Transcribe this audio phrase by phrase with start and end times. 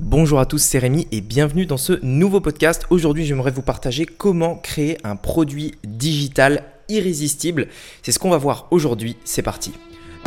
[0.00, 2.84] Bonjour à tous, c'est Rémi et bienvenue dans ce nouveau podcast.
[2.90, 7.68] Aujourd'hui, j'aimerais vous partager comment créer un produit digital irrésistible.
[8.02, 9.72] C'est ce qu'on va voir aujourd'hui, c'est parti.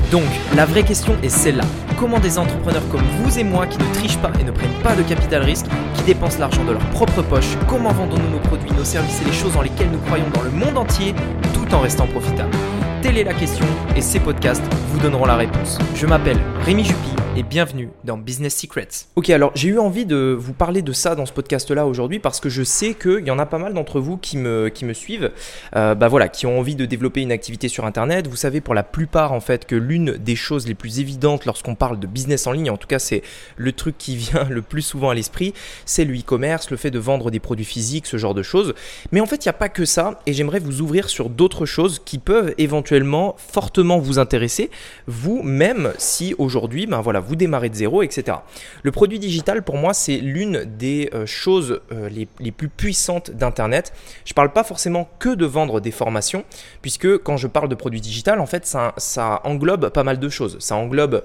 [0.09, 0.23] Donc,
[0.55, 1.65] la vraie question est celle-là.
[1.99, 4.95] Comment des entrepreneurs comme vous et moi qui ne trichent pas et ne prennent pas
[4.95, 8.85] de capital risque, qui dépensent l'argent de leur propre poche, comment vendons-nous nos produits, nos
[8.85, 11.13] services et les choses dans lesquelles nous croyons dans le monde entier
[11.53, 12.55] tout en restant profitables?
[13.01, 13.65] Telle est la question
[13.97, 14.63] et ces podcasts
[14.93, 15.77] vous donneront la réponse.
[15.93, 18.87] Je m'appelle Rémi Jupy et bienvenue dans Business Secrets.
[19.15, 22.39] Ok, alors j'ai eu envie de vous parler de ça dans ce podcast-là aujourd'hui parce
[22.39, 24.93] que je sais qu'il y en a pas mal d'entre vous qui me, qui me
[24.93, 25.31] suivent,
[25.75, 28.25] euh, bah voilà, qui ont envie de développer une activité sur Internet.
[28.25, 31.75] Vous savez pour la plupart en fait que l'une des choses les plus évidentes lorsqu'on
[31.75, 33.21] parle de business en ligne, en tout cas c'est
[33.55, 35.53] le truc qui vient le plus souvent à l'esprit,
[35.85, 38.73] c'est le e-commerce, le fait de vendre des produits physiques, ce genre de choses.
[39.11, 41.67] Mais en fait il n'y a pas que ça et j'aimerais vous ouvrir sur d'autres
[41.67, 44.71] choses qui peuvent éventuellement fortement vous intéresser,
[45.05, 48.37] vous même si aujourd'hui, ben voilà, vous démarrez de zéro, etc.
[48.83, 53.93] Le produit digital, pour moi, c'est l'une des euh, choses euh, les, plus puissantes d'Internet.
[54.25, 56.43] Je ne parle pas forcément que de vendre des formations,
[56.81, 60.29] puisque quand je parle de produit digital, en fait, ça, ça englobe pas mal de
[60.29, 60.57] choses.
[60.59, 61.23] Ça englobe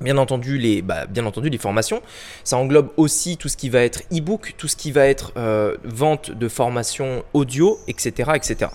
[0.00, 2.02] Bien entendu, les, bah, bien entendu, les formations.
[2.44, 5.76] Ça englobe aussi tout ce qui va être e-book, tout ce qui va être euh,
[5.84, 8.32] vente de formations audio, etc.
[8.34, 8.70] etc.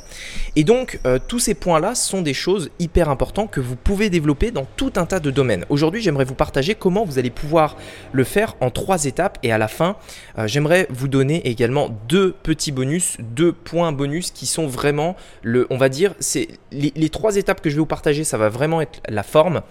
[0.56, 4.52] Et donc, euh, tous ces points-là sont des choses hyper importantes que vous pouvez développer
[4.52, 5.66] dans tout un tas de domaines.
[5.70, 7.78] Aujourd'hui, j'aimerais vous partager comment vous allez pouvoir
[8.12, 9.38] le faire en trois étapes.
[9.44, 9.98] Et à la fin,
[10.38, 15.68] euh, j'aimerais vous donner également deux petits bonus, deux points bonus qui sont vraiment, le,
[15.70, 18.50] on va dire, c'est les, les trois étapes que je vais vous partager, ça va
[18.50, 19.62] vraiment être la forme.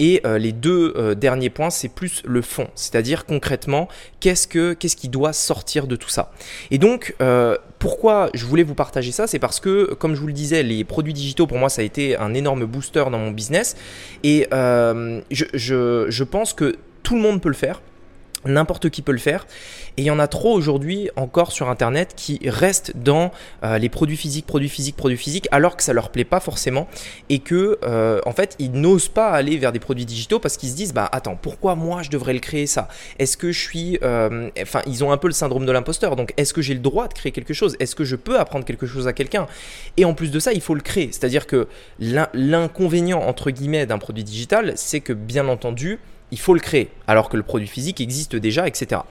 [0.00, 2.68] Et les deux euh, dernier point, c'est plus le fond.
[2.74, 3.88] C'est-à-dire concrètement,
[4.20, 6.32] qu'est-ce, que, qu'est-ce qui doit sortir de tout ça
[6.70, 10.26] Et donc, euh, pourquoi je voulais vous partager ça C'est parce que, comme je vous
[10.26, 13.30] le disais, les produits digitaux, pour moi, ça a été un énorme booster dans mon
[13.30, 13.76] business.
[14.22, 17.80] Et euh, je pense que tout le monde peut le faire.
[18.46, 19.46] N'importe qui peut le faire.
[19.96, 23.30] Et il y en a trop aujourd'hui encore sur Internet qui restent dans
[23.62, 26.88] euh, les produits physiques, produits physiques, produits physiques, alors que ça leur plaît pas forcément.
[27.28, 30.70] Et que, euh, en fait, ils n'osent pas aller vers des produits digitaux parce qu'ils
[30.70, 32.88] se disent, bah attends, pourquoi moi je devrais le créer ça?
[33.18, 33.98] Est-ce que je suis...
[34.02, 36.16] Euh, enfin, ils ont un peu le syndrome de l'imposteur.
[36.16, 37.76] Donc, est-ce que j'ai le droit de créer quelque chose?
[37.80, 39.46] Est-ce que je peux apprendre quelque chose à quelqu'un?
[39.96, 41.10] Et en plus de ça, il faut le créer.
[41.12, 41.68] C'est-à-dire que
[41.98, 45.98] l'inconvénient, entre guillemets, d'un produit digital, c'est que, bien entendu,
[46.30, 49.02] il faut le créer, alors que le produit physique existe déjà, etc.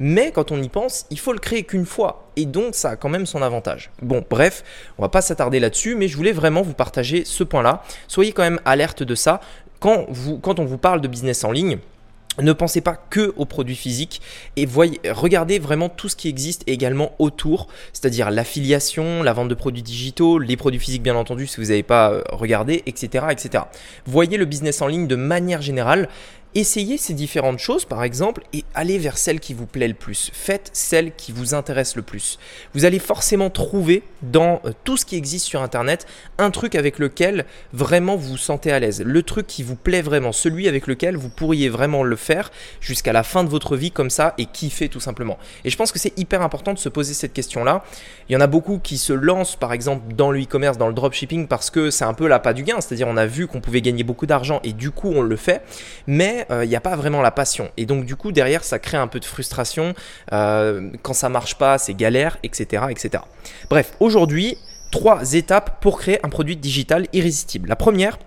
[0.00, 2.96] Mais quand on y pense, il faut le créer qu'une fois, et donc ça a
[2.96, 3.90] quand même son avantage.
[4.00, 4.64] Bon, bref,
[4.98, 7.82] on va pas s'attarder là-dessus, mais je voulais vraiment vous partager ce point-là.
[8.08, 9.40] Soyez quand même alerte de ça.
[9.80, 11.78] Quand, on vous parle de business en ligne,
[12.40, 14.22] ne pensez pas que aux produits physiques
[14.56, 14.66] et
[15.10, 20.38] regardez vraiment tout ce qui existe également autour, c'est-à-dire l'affiliation, la vente de produits digitaux,
[20.38, 23.64] les produits physiques bien entendu si vous n'avez pas euh, regardé, etc., etc.
[24.06, 26.08] Voyez le business en ligne de manière générale
[26.54, 30.30] Essayez ces différentes choses, par exemple, et allez vers celle qui vous plaît le plus.
[30.34, 32.38] Faites celle qui vous intéresse le plus.
[32.74, 36.98] Vous allez forcément trouver dans euh, tout ce qui existe sur Internet un truc avec
[36.98, 39.02] lequel vraiment vous vous sentez à l'aise.
[39.02, 42.50] Le truc qui vous plaît vraiment, celui avec lequel vous pourriez vraiment le faire
[42.82, 45.38] jusqu'à la fin de votre vie comme ça et kiffer tout simplement.
[45.64, 47.82] Et je pense que c'est hyper important de se poser cette question-là.
[48.28, 50.94] Il y en a beaucoup qui se lancent par exemple dans le e-commerce, dans le
[50.94, 53.80] dropshipping parce que c'est un peu la du gain, c'est-à-dire on a vu qu'on pouvait
[53.80, 55.62] gagner beaucoup d'argent et du coup on le fait.
[56.06, 57.70] Mais il euh, n'y a pas vraiment la passion.
[57.76, 59.94] Et donc du coup derrière ça crée un peu de frustration.
[60.32, 63.24] Euh, quand ça marche pas, c'est galère, etc., etc.
[63.68, 64.58] Bref, aujourd'hui
[64.90, 67.68] trois étapes pour créer un produit digital irrésistible.
[67.68, 68.18] La première,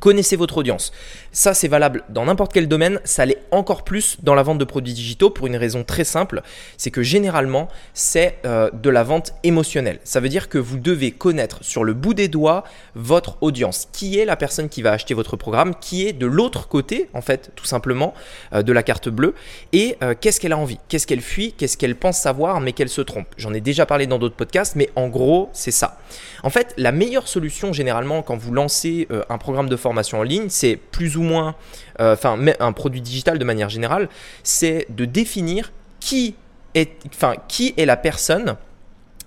[0.00, 0.92] Connaissez votre audience.
[1.30, 3.00] Ça, c'est valable dans n'importe quel domaine.
[3.04, 6.40] Ça l'est encore plus dans la vente de produits digitaux pour une raison très simple.
[6.78, 9.98] C'est que généralement, c'est euh, de la vente émotionnelle.
[10.02, 13.88] Ça veut dire que vous devez connaître sur le bout des doigts votre audience.
[13.92, 15.74] Qui est la personne qui va acheter votre programme?
[15.78, 18.14] Qui est de l'autre côté, en fait, tout simplement,
[18.54, 19.34] euh, de la carte bleue?
[19.74, 20.78] Et euh, qu'est-ce qu'elle a envie?
[20.88, 21.52] Qu'est-ce qu'elle fuit?
[21.52, 23.26] Qu'est-ce qu'elle pense savoir mais qu'elle se trompe?
[23.36, 25.98] J'en ai déjà parlé dans d'autres podcasts, mais en gros, c'est ça.
[26.42, 30.48] En fait, la meilleure solution, généralement, quand vous lancez un programme de formation, en ligne,
[30.48, 31.54] c'est plus ou moins,
[32.00, 34.08] euh, enfin, un produit digital de manière générale,
[34.42, 36.34] c'est de définir qui
[36.74, 38.56] est, enfin, qui est la personne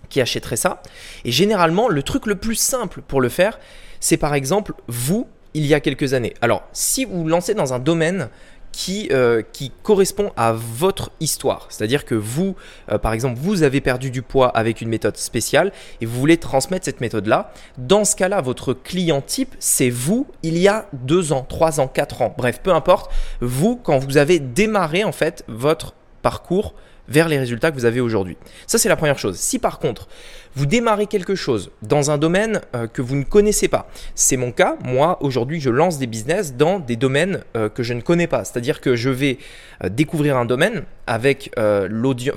[0.10, 0.82] qui achèterait ça.
[1.26, 3.60] Et généralement, le truc le plus simple pour le faire,
[4.00, 6.34] c'est par exemple vous il y a quelques années.
[6.42, 8.30] Alors, si vous lancez dans un domaine
[8.74, 11.68] qui, euh, qui correspond à votre histoire.
[11.70, 12.56] C'est-à-dire que vous,
[12.92, 15.72] euh, par exemple, vous avez perdu du poids avec une méthode spéciale
[16.02, 17.54] et vous voulez transmettre cette méthode-là.
[17.78, 21.88] Dans ce cas-là, votre client type, c'est vous il y a deux ans, trois ans,
[21.88, 23.10] quatre ans, bref, peu importe.
[23.40, 26.74] Vous, quand vous avez démarré en fait votre parcours
[27.08, 28.38] vers les résultats que vous avez aujourd'hui.
[28.68, 29.38] Ça, c'est la première chose.
[29.38, 30.08] Si par contre,
[30.56, 34.52] vous démarrez quelque chose dans un domaine euh, que vous ne connaissez pas, c'est mon
[34.52, 34.78] cas.
[34.84, 38.46] Moi, aujourd'hui, je lance des business dans des domaines euh, que je ne connais pas.
[38.46, 39.40] C'est-à-dire que je vais
[39.84, 41.52] euh, découvrir un domaine avec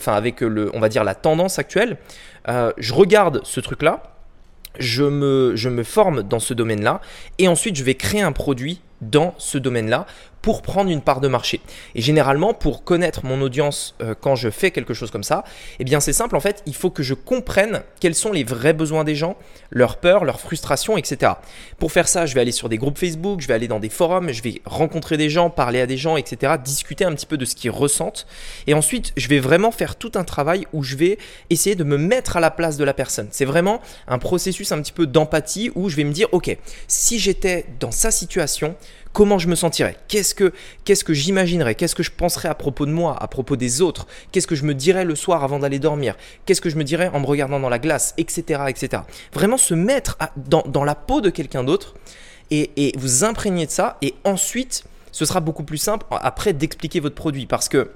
[0.06, 1.96] avec le, on va dire la tendance actuelle.
[2.46, 4.02] je regarde ce truc-là.
[4.78, 7.00] Je me, je me forme dans ce domaine-là
[7.38, 10.06] et ensuite je vais créer un produit dans ce domaine-là
[10.46, 11.60] pour prendre une part de marché.
[11.96, 15.42] Et généralement, pour connaître mon audience euh, quand je fais quelque chose comme ça,
[15.80, 18.72] eh bien c'est simple en fait, il faut que je comprenne quels sont les vrais
[18.72, 19.36] besoins des gens,
[19.70, 21.32] leurs peurs, leurs frustrations, etc.
[21.80, 23.88] Pour faire ça, je vais aller sur des groupes Facebook, je vais aller dans des
[23.88, 26.52] forums, je vais rencontrer des gens, parler à des gens, etc.
[26.64, 28.28] Discuter un petit peu de ce qu'ils ressentent.
[28.68, 31.18] Et ensuite, je vais vraiment faire tout un travail où je vais
[31.50, 33.26] essayer de me mettre à la place de la personne.
[33.32, 36.56] C'est vraiment un processus un petit peu d'empathie où je vais me dire, ok,
[36.86, 38.76] si j'étais dans sa situation,
[39.16, 40.52] comment je me sentirais, qu'est-ce que,
[41.14, 44.54] j'imaginerais, qu'est-ce que je penserais à propos de moi, à propos des autres, qu'est-ce que
[44.54, 47.24] je me dirais le soir avant d'aller dormir, qu'est-ce que je me dirais en me
[47.24, 48.64] regardant dans la glace, etc.
[48.68, 49.04] etc.
[49.32, 51.94] Vraiment se mettre dans, la peau de quelqu'un d'autre
[52.50, 57.00] et, et vous imprégner de ça et ensuite ce sera beaucoup plus simple après d'expliquer
[57.00, 57.92] votre produit parce que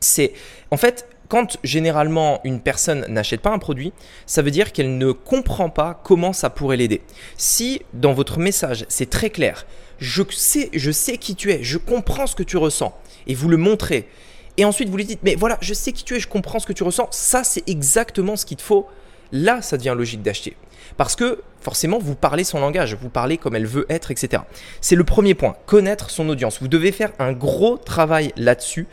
[0.00, 0.32] c'est
[0.72, 3.92] en fait quand généralement une personne n'achète pas un produit,
[4.26, 7.02] ça veut dire qu'elle ne comprend pas comment ça pourrait l'aider.
[7.36, 9.66] Si dans votre message c'est très clair,
[9.98, 12.96] je sais, je sais qui tu es, je comprends ce que tu ressens,
[13.26, 14.08] et vous le montrez.
[14.56, 16.66] Et ensuite, vous lui dites, mais voilà, je sais qui tu es, je comprends ce
[16.66, 18.86] que tu ressens, ça c'est exactement ce qu'il te faut.
[19.30, 20.56] Là, ça devient logique d'acheter.
[20.98, 24.42] Parce que forcément, vous parlez son langage, vous parlez comme elle veut être, etc.
[24.80, 26.60] C'est le premier point, connaître son audience.
[26.60, 28.86] Vous devez faire un gros travail là-dessus.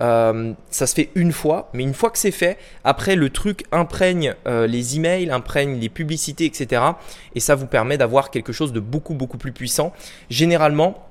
[0.00, 3.64] Euh, ça se fait une fois, mais une fois que c'est fait, après le truc
[3.70, 6.82] imprègne euh, les emails, imprègne les publicités, etc.
[7.36, 9.92] Et ça vous permet d'avoir quelque chose de beaucoup beaucoup plus puissant.
[10.30, 11.06] Généralement,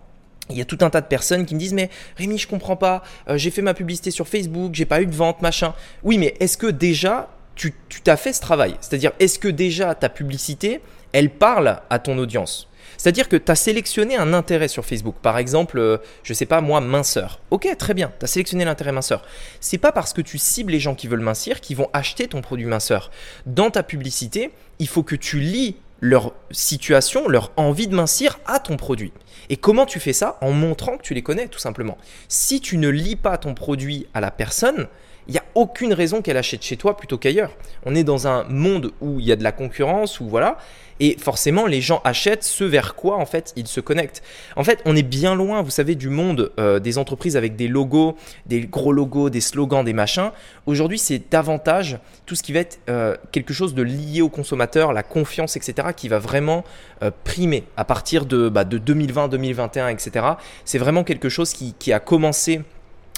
[0.50, 2.76] il y a tout un tas de personnes qui me disent mais Rémi je comprends
[2.76, 5.74] pas, euh, j'ai fait ma publicité sur Facebook, j'ai pas eu de vente, machin.
[6.04, 7.74] Oui mais est-ce que déjà tu
[8.04, 12.70] t'as fait ce travail C'est-à-dire est-ce que déjà ta publicité, elle parle à ton audience?
[12.98, 15.16] C'est-à-dire que tu as sélectionné un intérêt sur Facebook.
[15.22, 17.40] Par exemple, euh, je sais pas moi, minceur.
[17.52, 19.24] Ok, très bien, tu as sélectionné l'intérêt minceur.
[19.60, 22.42] C'est pas parce que tu cibles les gens qui veulent mincir qu'ils vont acheter ton
[22.42, 23.12] produit minceur.
[23.46, 28.60] Dans ta publicité, il faut que tu lis leur situation, leur envie de mincir à
[28.60, 29.14] ton produit.
[29.50, 30.38] Et comment tu fais ça?
[30.42, 31.98] En montrant que tu les connais, tout simplement.
[32.28, 34.88] Si tu ne lis pas ton produit à la personne,
[35.28, 37.52] il n'y a aucune raison qu'elle achète chez toi plutôt qu'ailleurs.
[37.86, 40.58] On est dans un monde où il y a de la concurrence, où voilà,
[41.00, 44.22] et forcément les gens achètent ce vers quoi en fait ils se connectent.
[44.56, 47.68] En fait, on est bien loin, vous savez, du monde euh, des entreprises avec des
[47.68, 48.16] logos,
[48.46, 50.32] des gros logos, des slogans, des machins.
[50.66, 54.94] Aujourd'hui, c'est davantage tout ce qui va être euh, quelque chose de lié au consommateur,
[54.94, 56.64] la confiance, etc., qui va vraiment
[57.02, 60.26] euh, primer à partir de, bah, de 2020, 2021, etc.
[60.66, 62.62] C'est vraiment quelque chose qui, qui a commencé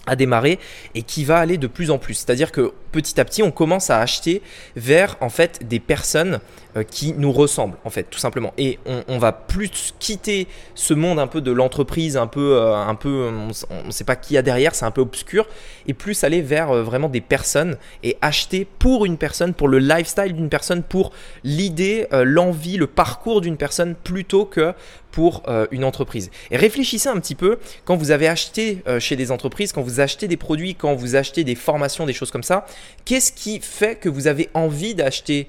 [0.06, 0.60] à démarrer
[0.94, 2.16] et qui va aller de plus en plus.
[2.16, 4.42] C'est-à-dire que petit à petit, on commence à acheter
[4.76, 6.40] vers en fait des personnes
[6.78, 8.54] euh, qui nous ressemblent en fait, tout simplement.
[8.58, 12.96] Et on, va plus quitter ce monde un peu de l'entreprise, un peu, euh, un
[12.96, 13.30] peu,
[13.70, 15.48] on ne sait pas qui a derrière, c'est un peu obscur,
[15.88, 19.80] et plus aller vers euh, vraiment des personnes et acheter pour une personne, pour le
[19.80, 21.12] lifestyle d'une personne, pour
[21.44, 24.74] l'idée, l'envie, le parcours d'une personne, plutôt que
[25.16, 26.30] pour une entreprise.
[26.52, 30.28] Et réfléchissez un petit peu quand vous avez acheté chez des entreprises, quand vous achetez
[30.28, 32.68] des produits, quand vous achetez des formations, des choses comme ça,
[33.06, 35.48] qu'est-ce qui fait que vous avez envie d'acheter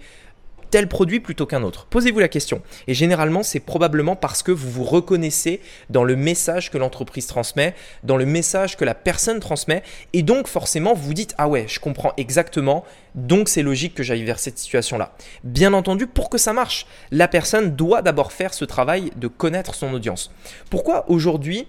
[0.70, 2.62] tel produit plutôt qu'un autre Posez-vous la question.
[2.86, 5.60] Et généralement, c'est probablement parce que vous vous reconnaissez
[5.90, 9.82] dans le message que l'entreprise transmet, dans le message que la personne transmet.
[10.12, 12.84] Et donc, forcément, vous dites, ah ouais, je comprends exactement.
[13.14, 15.14] Donc, c'est logique que j'aille vers cette situation-là.
[15.44, 19.74] Bien entendu, pour que ça marche, la personne doit d'abord faire ce travail de connaître
[19.74, 20.30] son audience.
[20.70, 21.66] Pourquoi aujourd'hui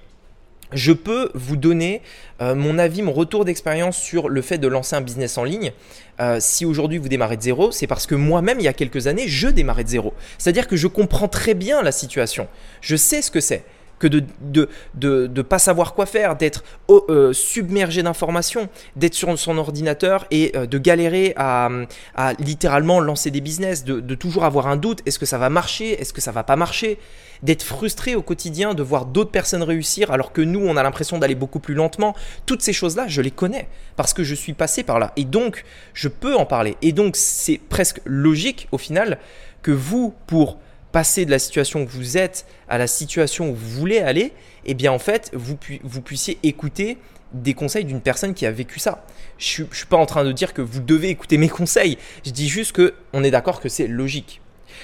[0.74, 2.02] je peux vous donner
[2.42, 5.72] euh, mon avis, mon retour d'expérience sur le fait de lancer un business en ligne.
[6.20, 9.08] Euh, si aujourd'hui vous démarrez de zéro, c'est parce que moi-même, il y a quelques
[9.08, 10.14] années, je démarrais de zéro.
[10.38, 12.48] C'est-à-dire que je comprends très bien la situation.
[12.82, 13.64] Je sais ce que c'est
[14.00, 14.24] que de
[14.54, 20.26] ne de, de, pas savoir quoi faire, d'être euh, submergé d'informations, d'être sur son ordinateur
[20.32, 21.70] et euh, de galérer à,
[22.16, 25.50] à, littéralement lancer des business, de, de toujours avoir un doute, est-ce que ça va
[25.50, 27.00] marcher, est-ce que ça va pas marcher,
[27.44, 31.18] d'être frustré au quotidien, de voir d'autres personnes réussir alors que nous, on a l'impression
[31.18, 32.16] d'aller beaucoup plus lentement.
[32.46, 35.14] Toutes ces choses-là, je les connais parce que je suis passé par là.
[35.16, 35.64] Et donc,
[35.94, 36.78] je peux en parler.
[36.82, 39.20] Et donc, c'est presque logique au final
[39.62, 40.58] que vous, pour
[40.92, 44.34] passer de la situation où vous êtes à la situation où vous voulez aller,
[44.66, 46.98] eh bien en fait, vous, vous puissiez écouter
[47.34, 49.06] des conseils d'une personne qui a vécu ça.
[49.38, 52.32] Je ne suis pas en train de dire que vous devez écouter mes conseils, je
[52.32, 54.42] dis juste que on est d'accord que c'est logique.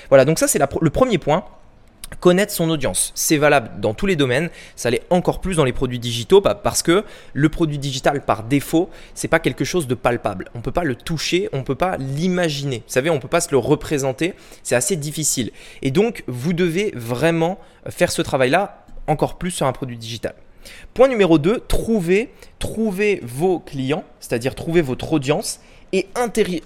[0.10, 1.46] Voilà, donc ça c'est le premier point.
[2.20, 3.12] Connaître son audience.
[3.16, 6.84] C'est valable dans tous les domaines, ça l'est encore plus dans les produits digitaux parce
[6.84, 10.50] que le produit digital par défaut, c'est pas quelque chose de palpable.
[10.56, 12.78] On peut pas le toucher, on peut pas l'imaginer.
[12.78, 14.34] Vous savez, on peut pas se le représenter,
[14.64, 15.52] c'est assez difficile.
[15.82, 20.36] Et donc vous devez vraiment faire ce travail-là encore plus sur un produit digital.
[20.94, 25.60] Point numéro 2, trouver, trouver vos clients, c'est-à-dire trouver votre audience
[25.94, 26.08] et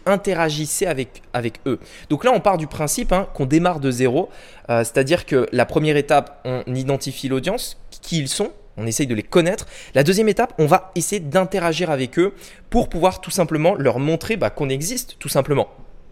[0.05, 1.79] interagissez avec, eux.
[2.09, 4.29] Donc là, on part du principe hein, qu'on démarre de zéro,
[4.69, 9.15] euh, c'est-à-dire que la première étape, on identifie l'audience, qui ils sont, on essaye de
[9.15, 9.67] les connaître.
[9.93, 12.33] La deuxième étape, on va essayer d'interagir avec eux
[12.69, 15.67] pour pouvoir tout simplement leur montrer bah, qu'on existe, tout simplement.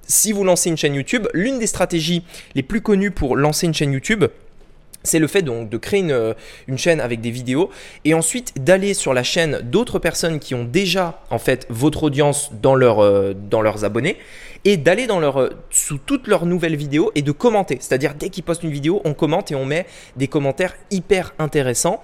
[0.07, 3.73] Si vous lancez une chaîne YouTube, l'une des stratégies les plus connues pour lancer une
[3.73, 4.25] chaîne YouTube,
[5.05, 6.33] c'est le fait donc de créer euh,
[6.67, 7.69] une, chaîne avec des vidéos
[8.03, 12.51] et ensuite d'aller sur la chaîne d'autres personnes qui ont déjà en fait votre audience
[12.61, 14.17] dans, euh, dans leurs abonnés
[14.65, 17.77] et d'aller dans leur, euh, sous toutes leurs nouvelles vidéos et de commenter.
[17.79, 19.85] C'est-à-dire dès qu'ils postent une vidéo, on commente et on met
[20.17, 22.01] des commentaires hyper intéressants,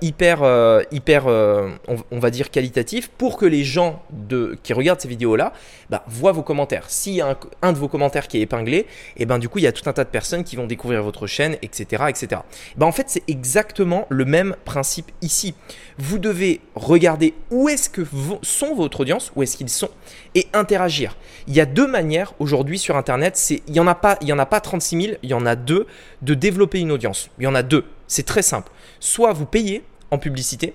[0.00, 0.42] hyper,
[0.90, 5.52] hyper on, va dire qualitatifs pour que les gens de, qui regardent ces vidéos-là
[5.90, 6.84] bah, voient vos commentaires.
[6.88, 8.86] S'il y a un, de vos commentaires qui est épinglé, et
[9.18, 11.02] eh ben du coup il y a tout un tas de personnes qui vont découvrir
[11.02, 12.04] votre chaîne, etc.
[12.08, 12.42] etc.
[12.76, 15.54] Ben, en fait, c'est exactement le même principe ici.
[15.98, 18.02] Vous devez regarder où est-ce que
[18.42, 19.90] sont votre audience, où est-ce qu'ils sont,
[20.34, 21.16] et interagir.
[21.46, 21.97] Il y a deux manières
[22.38, 23.52] aujourd'hui sur Internet.
[23.66, 25.56] Il n'y en, a pas, y en a pas 36 000, il y en a
[25.56, 25.86] deux
[26.22, 27.30] de développer une audience.
[27.38, 27.84] Il y en a deux.
[28.06, 28.70] C'est très simple.
[29.00, 30.74] Soit vous payez en publicité,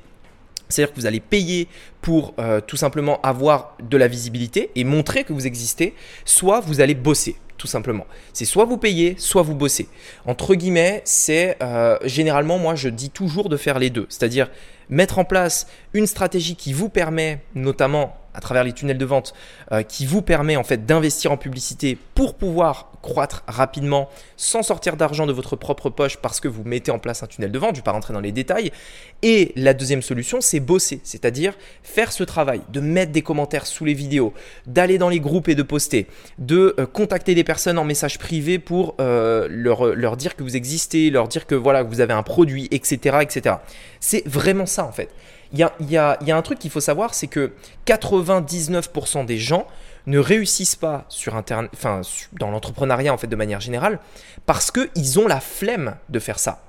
[0.69, 1.67] c'est-à-dire que vous allez payer
[2.01, 5.93] pour euh, tout simplement avoir de la visibilité et montrer que vous existez,
[6.25, 8.05] soit vous allez bosser tout simplement.
[8.33, 9.87] C'est soit vous payez, soit vous bossez.
[10.25, 14.05] Entre guillemets, c'est euh, généralement, moi je dis toujours de faire les deux.
[14.09, 14.49] C'est-à-dire
[14.89, 19.33] mettre en place une stratégie qui vous permet, notamment à travers les tunnels de vente,
[19.71, 24.95] euh, qui vous permet en fait d'investir en publicité pour pouvoir croître rapidement sans sortir
[24.95, 27.71] d'argent de votre propre poche parce que vous mettez en place un tunnel de vente.
[27.71, 28.71] Je ne vais pas rentrer dans les détails.
[29.21, 33.85] Et la deuxième solution, c'est bosser, c'est-à-dire faire ce travail, de mettre des commentaires sous
[33.85, 34.33] les vidéos,
[34.65, 36.07] d'aller dans les groupes et de poster,
[36.39, 40.55] de euh, contacter des personnes en message privé pour euh, leur, leur dire que vous
[40.55, 43.17] existez, leur dire que voilà, vous avez un produit, etc.
[43.21, 43.57] etc.
[43.99, 45.09] C'est vraiment ça en fait.
[45.53, 47.53] Il y a, un truc qu'il faut savoir, c'est que
[47.85, 49.67] 99% des gens
[50.07, 52.01] ne réussissent pas sur enfin,
[52.33, 53.99] dans l'entrepreneuriat en fait de manière générale,
[54.45, 56.63] parce qu'ils ont la flemme de faire ça.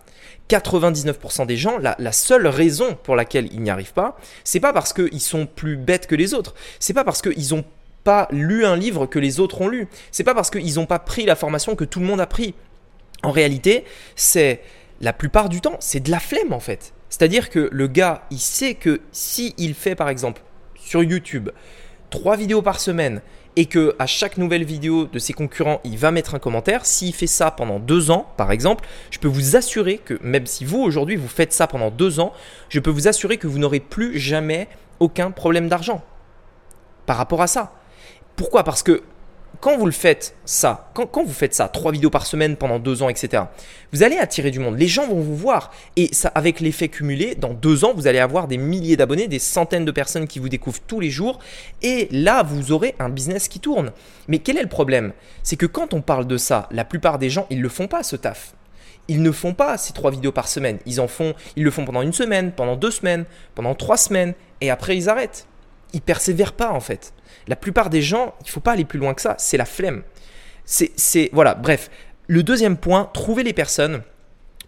[0.51, 4.75] 99% des gens, la, la, seule raison pour laquelle ils n'y arrivent pas, c'est pas
[4.75, 7.65] parce qu'ils sont plus bêtes que les autres, c'est pas parce qu'ils n'ont
[8.05, 10.99] pas lu un livre que les autres ont lu, c'est pas parce qu'ils n'ont pas
[10.99, 12.55] pris la formation que tout le monde a pris.
[13.23, 14.61] En réalité, c'est
[15.01, 16.93] la plupart du temps, c'est de la flemme en fait.
[17.15, 20.43] C'est-à-dire que le gars, il sait que si il fait par exemple
[20.75, 21.51] sur YouTube
[22.11, 23.23] trois vidéos par semaine
[23.55, 27.15] et que à chaque nouvelle vidéo de ses concurrents, il va mettre un commentaire, s'il
[27.15, 30.81] fait ça pendant deux ans, par exemple, je peux vous assurer que même si vous
[30.81, 32.33] aujourd'hui vous faites ça pendant deux ans,
[32.69, 34.67] je peux vous assurer que vous n'aurez plus jamais
[34.99, 36.03] aucun problème d'argent
[37.07, 37.75] par rapport à ça.
[38.35, 38.65] Pourquoi?
[38.65, 39.05] Parce que
[39.65, 43.03] quand vous le faites ça, quand, vous faites ça, trois vidéos par semaine pendant deux
[43.03, 43.45] ans, etc.,
[43.95, 44.79] vous allez attirer du monde.
[44.79, 45.73] Les gens vont vous voir.
[45.97, 49.87] Et avec l'effet cumulé, dans deux ans, vous allez avoir des milliers d'abonnés, des centaines
[49.87, 51.39] de personnes qui vous découvrent tous les jours.
[51.81, 53.93] Et là, vous aurez un business qui tourne.
[54.29, 55.15] Mais quel est le problème?
[55.43, 57.89] C'est que quand on parle de ça, la plupart des gens, ils ne le font
[57.89, 58.53] pas, ce taf.
[59.09, 60.77] Ils ne font pas ces trois vidéos par semaine.
[60.85, 64.35] Ils en font, ils le font pendant une semaine, pendant deux semaines, pendant trois semaines,
[64.61, 65.47] et après ils arrêtent.
[65.95, 67.15] Ils persévèrent pas en fait.
[67.49, 70.03] La plupart des gens, il faut pas aller plus loin que ça, c'est la flemme.
[70.65, 71.91] C'est voilà, bref.
[72.27, 74.03] Le deuxième point, trouvez les personnes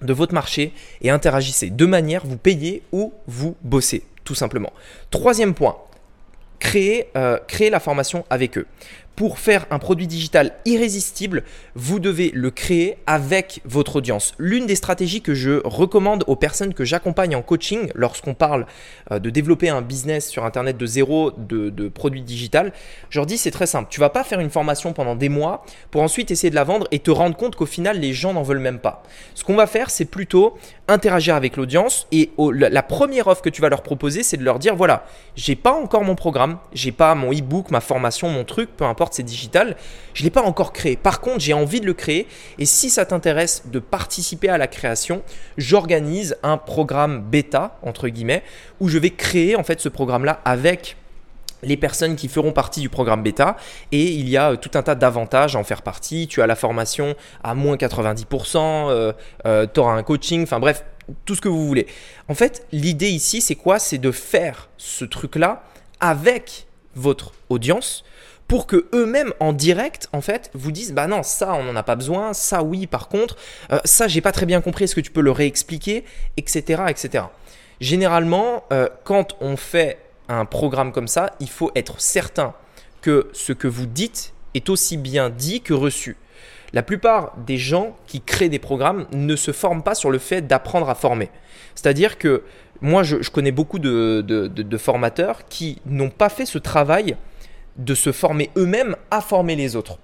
[0.02, 1.70] de votre marché et interagissez.
[1.70, 4.72] De manière, vous payez ou vous bossez, tout simplement.
[5.10, 5.76] Troisième point,
[6.58, 8.66] créez, euh, créez la formation avec eux
[9.16, 11.42] pour faire un produit digital irrésistible,
[11.74, 14.34] vous devez le créer avec votre audience.
[14.38, 18.66] L'une des stratégies que je recommande aux personnes que j'accompagne en coaching lorsqu'on parle
[19.10, 22.72] euh, de développer un business sur Internet de zéro de, de produits digital,
[23.08, 23.88] je leur dis c'est très simple.
[23.90, 26.86] Tu vas pas faire une formation pendant des mois pour ensuite essayer de la vendre
[26.90, 29.02] et te rendre compte qu'au final les gens n'en veulent même pas.
[29.34, 33.60] Ce qu'on va faire, c'est plutôt interagir avec l'audience et la première offre que tu
[33.60, 37.14] vas leur proposer, c'est de leur dire voilà, j'ai pas encore mon programme, j'ai pas
[37.14, 39.76] mon e-book, ma formation, mon truc, peu importe c'est digital.
[40.14, 40.96] Je l'ai pas encore créé.
[40.96, 42.26] Par contre, j'ai envie de le créer.
[42.58, 45.22] Et si ça t'intéresse de participer à la création,
[45.58, 48.42] j'organise un programme bêta, entre guillemets,
[48.80, 50.96] où je vais créer en fait ce programme-là avec
[51.62, 53.56] les personnes qui feront partie du programme bêta
[53.92, 56.26] et il y a euh, tout un tas d'avantages à en faire partie.
[56.28, 59.14] Tu as la formation à moins 90%,
[59.72, 60.84] tu auras un coaching, enfin bref,
[61.24, 61.86] tout ce que vous voulez.
[62.28, 63.78] En fait, l'idée ici, c'est quoi?
[63.78, 65.62] C'est de faire ce truc-là
[66.00, 68.04] avec votre audience
[68.48, 71.82] pour que eux-mêmes en direct en fait vous disent bah non ça on n'en a
[71.82, 73.36] pas besoin ça oui par contre
[73.72, 76.04] euh, ça j'ai pas très bien compris est-ce que tu peux le réexpliquer
[76.36, 77.24] etc etc
[77.80, 79.98] généralement euh, quand on fait
[80.28, 82.54] un programme comme ça il faut être certain
[83.00, 86.16] que ce que vous dites est aussi bien dit que reçu
[86.72, 90.46] la plupart des gens qui créent des programmes ne se forment pas sur le fait
[90.46, 91.30] d'apprendre à former.
[91.74, 92.42] C'est-à-dire que
[92.80, 97.16] moi, je, connais beaucoup de, formateurs qui n'ont pas fait ce travail
[97.76, 99.98] de se former eux-mêmes à former les autres.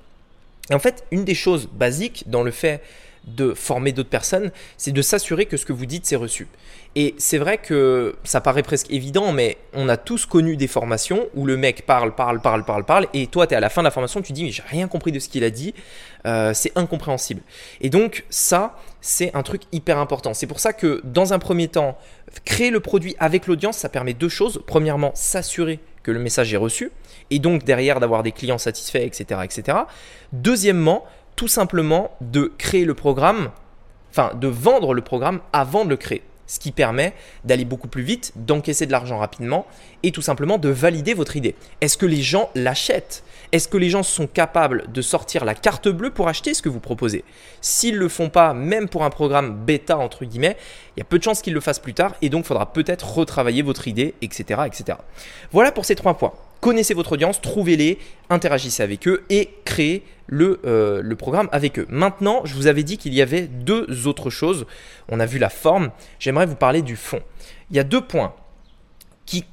[0.73, 2.81] En fait, une des choses basiques dans le fait
[3.25, 6.49] de former d'autres personnes, c'est de s'assurer que ce que vous dites, c'est reçu.
[6.95, 11.27] Et c'est vrai que ça paraît presque évident, mais on a tous connu des formations
[11.35, 13.81] où le mec parle, parle, parle, parle, parle, et toi, tu es à la fin
[13.81, 15.73] de la formation, tu dis, mais j'ai rien compris de ce qu'il a dit,
[16.27, 17.41] euh, c'est incompréhensible.
[17.81, 20.35] Et donc, ça, c'est un truc hyper important.
[20.35, 21.97] C'est pour ça que, dans un premier temps,
[22.45, 24.63] créer le produit avec l'audience, ça permet deux choses.
[24.67, 26.91] Premièrement, s'assurer que le message est reçu,
[27.31, 29.79] et donc derrière d'avoir des clients satisfaits, etc., etc.
[30.33, 31.05] Deuxièmement,
[31.43, 33.51] tout simplement de créer le programme,
[34.13, 38.05] enfin de vendre le programme avant de le créer ce qui permet d'aller beaucoup plus
[38.05, 39.67] vite, d'encaisser de l'argent rapidement
[40.05, 41.57] et tout simplement de valider votre idée.
[41.81, 43.25] Est-ce que les gens l'achètent?
[43.51, 46.69] Est-ce que les gens sont capables de sortir la carte bleue pour acheter ce que
[46.69, 47.25] vous proposez?
[47.61, 50.57] S'ils ne le font pas, même pour un programme bêta entre guillemets,
[50.97, 52.73] il y a peu de chances qu'ils le fassent plus tard et donc il faudra
[52.73, 54.99] peut-être retravailler votre idée, etc., etc.
[55.51, 57.99] Voilà pour ces trois points connaissez votre audience, trouvez-les,
[58.31, 61.87] interagissez avec eux et créez le, euh, le, programme avec eux.
[61.91, 64.65] Maintenant, je vous avais dit qu'il y avait deux autres choses.
[65.09, 65.91] On a vu la forme,
[66.21, 67.21] j'aimerais vous parler du fond.
[67.71, 68.33] Il y a deux points
[69.27, 69.45] qui,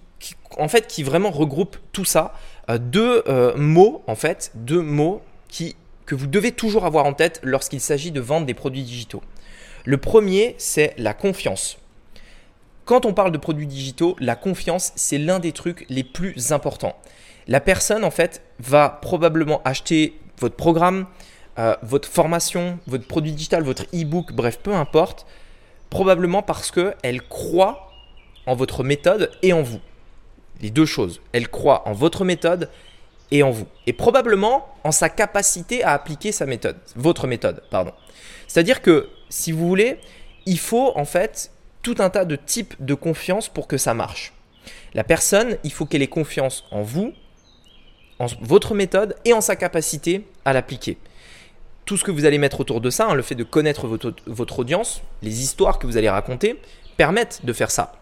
[0.58, 2.36] en fait, qui vraiment regroupent tout ça.
[2.70, 5.76] Euh, deux euh, mots, en fait, deux mots qui,
[6.06, 9.24] que vous devez toujours avoir en tête lorsqu'il s'agit de vendre des produits digitaux.
[9.84, 11.80] Le premier, c'est la confiance.
[12.90, 16.96] Quand on parle de produits digitaux, la confiance, c'est l'un des trucs les plus importants.
[17.48, 21.06] La personne, en fait, va probablement acheter votre programme,
[21.60, 25.28] euh, votre formation, votre produit digital, votre e-book, bref, peu importe,
[25.92, 27.92] probablement parce qu'elle croit
[28.48, 29.82] en votre méthode et en vous.
[30.60, 31.22] Les deux choses.
[31.32, 32.72] Elle croit en votre méthode
[33.30, 33.68] et en vous.
[33.86, 37.92] Et probablement en sa capacité à appliquer sa méthode, votre méthode, pardon.
[38.48, 40.00] C'est-à-dire que, si vous voulez,
[40.48, 41.52] il faut en fait
[41.94, 44.34] tout un tas de types de confiance pour que ça marche.
[44.94, 47.14] La personne, il faut qu'elle ait confiance en vous,
[48.20, 50.98] en votre méthode et en sa capacité à l'appliquer.
[51.86, 54.14] Tout ce que vous allez mettre autour de ça, hein, le fait de connaître votre,
[54.28, 56.60] votre audience, les histoires que vous allez raconter,
[56.98, 57.94] permettent de faire ça.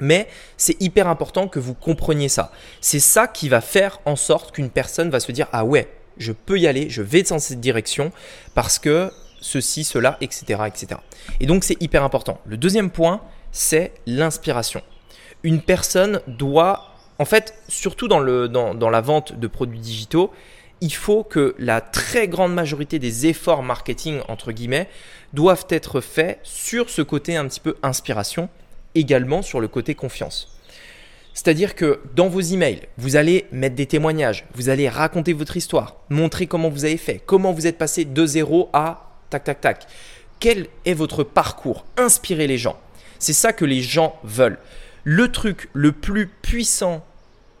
[0.00, 0.26] Mais
[0.56, 2.50] c'est hyper important que vous compreniez ça.
[2.80, 6.32] C'est ça qui va faire en sorte qu'une personne va se dire Ah ouais, je
[6.32, 8.10] peux y aller, je vais dans cette direction
[8.54, 10.62] parce que ceci, cela, etc.
[10.66, 11.00] etc.
[11.40, 12.40] Et donc c'est hyper important.
[12.46, 13.20] Le deuxième point,
[13.52, 14.82] c'est l'inspiration.
[15.42, 20.30] Une personne doit, en fait, surtout dans, le, dans, dans la vente de produits digitaux,
[20.80, 24.88] il faut que la très grande majorité des efforts marketing, entre guillemets,
[25.32, 28.48] doivent être faits sur ce côté un petit peu inspiration,
[28.94, 30.56] également sur le côté confiance.
[31.34, 35.96] C'est-à-dire que dans vos emails, vous allez mettre des témoignages, vous allez raconter votre histoire,
[36.08, 39.86] montrer comment vous avez fait, comment vous êtes passé de 0 à tac, tac, tac.
[40.40, 42.78] Quel est votre parcours Inspirez les gens.
[43.18, 44.58] C'est ça que les gens veulent.
[45.04, 47.04] Le truc le plus puissant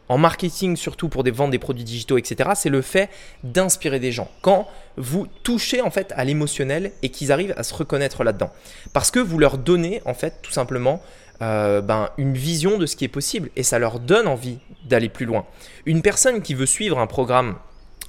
[0.08, 3.08] en marketing, surtout pour des ventes des produits digitaux, etc., c'est le fait
[3.44, 4.28] d'inspirer des gens.
[4.42, 8.50] Quand vous touchez en fait à l'émotionnel et qu'ils arrivent à se reconnaître là-dedans.
[8.92, 11.00] Parce que vous leur donnez en fait tout simplement
[11.42, 15.08] euh, ben, une vision de ce qui est possible et ça leur donne envie d'aller
[15.08, 15.46] plus loin.
[15.86, 17.56] Une personne qui veut suivre un programme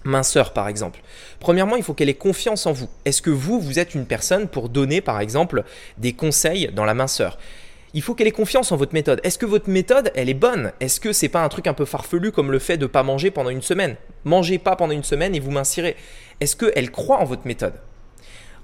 [0.04, 1.02] minceur par exemple.
[1.40, 2.90] Premièrement, il faut qu'elle ait confiance en vous.
[3.06, 5.64] Est-ce que vous, vous êtes une personne pour donner par exemple
[5.98, 7.38] des conseils dans la minceur
[7.94, 9.20] il faut qu'elle ait confiance en votre méthode.
[9.24, 10.72] Est-ce que votre méthode, elle est bonne?
[10.80, 13.04] Est-ce que c'est pas un truc un peu farfelu comme le fait de ne pas
[13.04, 13.98] manger pendant une semaine?
[14.24, 15.98] Mangez pas pendant une semaine et vous mincirez.
[16.40, 17.74] Est-ce qu'elle croit en votre méthode?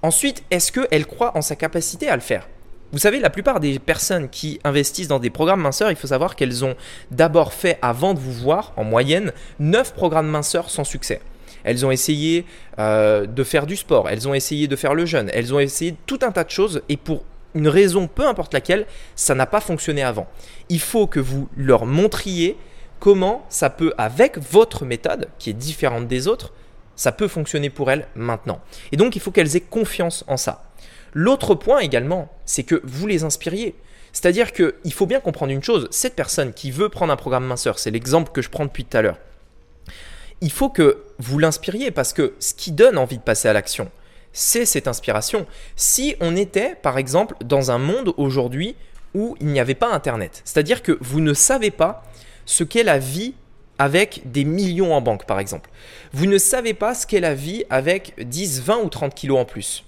[0.02, 2.47] Ensuite, est-ce qu'elle croit en sa capacité à le faire?
[2.93, 6.36] Vous savez, la plupart des personnes qui investissent dans des programmes minceurs, il faut savoir
[6.36, 6.76] qu'elles ont
[7.12, 11.21] d'abord fait, avant de vous voir, en moyenne, 9 programmes minceurs sans succès.
[11.63, 12.45] Elles ont essayé
[12.80, 15.95] euh, de faire du sport, elles ont essayé de faire le jeûne, elles ont essayé
[16.06, 17.23] tout un tas de choses et pour
[17.56, 20.28] une raison, peu importe laquelle, ça n'a pas fonctionné avant.
[20.69, 22.56] Il faut que vous leur montriez
[23.00, 26.54] comment ça peut, avec votre méthode, qui est différente des autres,
[26.95, 28.60] ça peut fonctionner pour elles maintenant.
[28.91, 30.66] Et donc, il faut qu'elles aient confiance en ça.
[31.13, 33.76] L'autre point également, c'est que vous les inspiriez.
[34.13, 37.78] C'est-à-dire qu'il faut bien comprendre une chose, cette personne qui veut prendre un programme minceur,
[37.78, 39.20] c'est l'exemple que je prends depuis tout à l'heure,
[40.41, 43.91] il faut que vous l'inspiriez parce que ce qui donne envie de passer à l'action,
[44.34, 45.48] c'est cette inspiration.
[45.76, 48.76] Si on était, par exemple, dans un monde aujourd'hui
[49.13, 52.04] où il n'y avait pas Internet, c'est-à-dire que vous ne savez pas
[52.46, 53.34] ce qu'est la vie
[53.80, 55.70] avec des millions en banque, par exemple.
[56.13, 59.46] Vous ne savez pas ce qu'est la vie avec 10, 20 ou 30 kilos en
[59.46, 59.84] plus.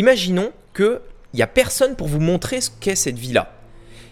[0.00, 0.98] Imaginons qu'il
[1.34, 3.52] n'y a personne pour vous montrer ce qu'est cette vie-là.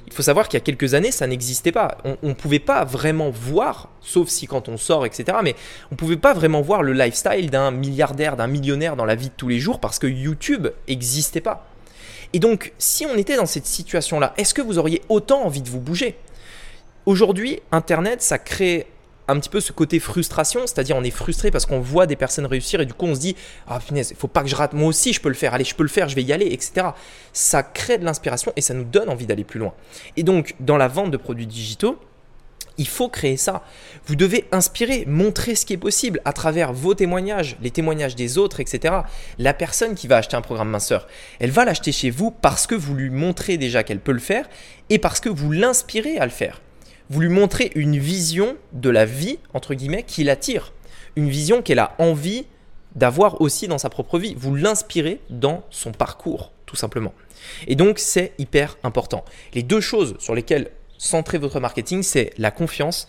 [0.06, 1.96] Il faut savoir qu'il y a quelques années, ça n'existait pas.
[2.04, 5.38] On ne pouvait pas vraiment voir, sauf si quand on sort, etc.
[5.42, 5.54] Mais
[5.90, 9.30] on ne pouvait pas vraiment voir le lifestyle d'un milliardaire, d'un millionnaire dans la vie
[9.30, 11.66] de tous les jours parce que YouTube n'existait pas.
[12.34, 15.70] Et donc, si on était dans cette situation-là, est-ce que vous auriez autant envie de
[15.70, 16.18] vous bouger?
[17.06, 18.88] Aujourd'hui, Internet, ça crée
[19.28, 22.46] un petit peu ce côté frustration, c'est-à-dire on est frustré parce qu'on voit des personnes
[22.46, 23.36] réussir et du coup on se dit
[23.66, 25.64] ah punaise, il faut pas que je rate, moi aussi je peux le faire, allez
[25.64, 26.88] je peux le faire, je vais y aller, etc.
[27.32, 29.74] Ça crée de l'inspiration et ça nous donne envie d'aller plus loin.
[30.16, 31.98] Et donc dans la vente de produits digitaux,
[32.78, 33.62] il faut créer ça.
[34.06, 38.38] Vous devez inspirer, montrer ce qui est possible à travers vos témoignages, les témoignages des
[38.38, 38.94] autres, etc.
[39.38, 41.08] La personne qui va acheter un programme minceur,
[41.40, 44.48] elle va l'acheter chez vous parce que vous lui montrez déjà qu'elle peut le faire
[44.90, 46.60] et parce que vous l'inspirez à le faire
[47.10, 50.72] vous lui montrez une vision de la vie, entre guillemets, qui l'attire.
[51.16, 52.46] Une vision qu'elle a envie
[52.94, 54.34] d'avoir aussi dans sa propre vie.
[54.36, 57.14] Vous l'inspirez dans son parcours, tout simplement.
[57.66, 59.24] Et donc, c'est hyper important.
[59.54, 63.08] Les deux choses sur lesquelles centrer votre marketing, c'est la confiance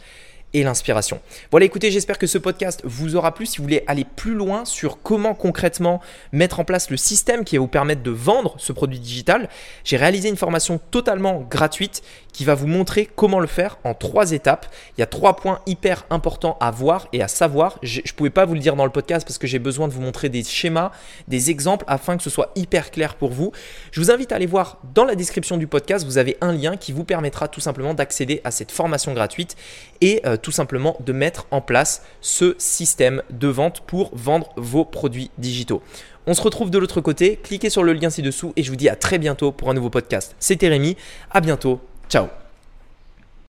[0.53, 1.21] et l'inspiration.
[1.51, 3.45] Voilà, écoutez, j'espère que ce podcast vous aura plu.
[3.45, 7.57] Si vous voulez aller plus loin sur comment concrètement mettre en place le système qui
[7.57, 9.49] va vous permettre de vendre ce produit digital,
[9.83, 12.01] j'ai réalisé une formation totalement gratuite
[12.33, 14.67] qui va vous montrer comment le faire en trois étapes.
[14.97, 17.79] Il y a trois points hyper importants à voir et à savoir.
[17.83, 19.93] Je ne pouvais pas vous le dire dans le podcast parce que j'ai besoin de
[19.93, 20.91] vous montrer des schémas,
[21.27, 23.51] des exemples afin que ce soit hyper clair pour vous.
[23.91, 26.05] Je vous invite à aller voir dans la description du podcast.
[26.05, 29.55] Vous avez un lien qui vous permettra tout simplement d'accéder à cette formation gratuite
[30.01, 34.85] et euh, tout simplement de mettre en place ce système de vente pour vendre vos
[34.85, 35.81] produits digitaux.
[36.27, 38.89] On se retrouve de l'autre côté, cliquez sur le lien ci-dessous et je vous dis
[38.89, 40.35] à très bientôt pour un nouveau podcast.
[40.39, 40.95] C'était Rémi,
[41.31, 42.27] à bientôt, ciao